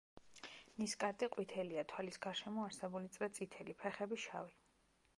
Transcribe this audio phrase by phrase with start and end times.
[0.83, 4.61] ნისკარტი ყვითელია, თვალის გარშემო არსებული წრე წითელი, ფეხები შავი.